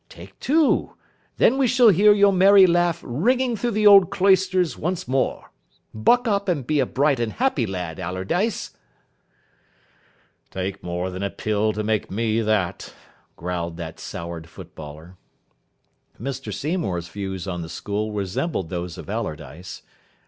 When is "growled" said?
13.35-13.77